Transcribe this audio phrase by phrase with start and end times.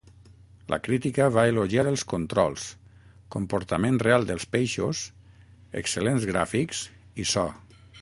[0.73, 2.65] La crítica va elogiar els controls,
[3.37, 5.05] comportament real dels peixos,
[5.83, 6.87] excel·lents gràfics
[7.25, 7.51] i so.